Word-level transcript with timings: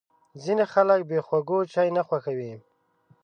ځینې 0.43 0.65
خلک 0.73 0.99
بې 1.09 1.19
خوږو 1.27 1.59
چای 1.73 1.89
خوښوي. 2.07 2.53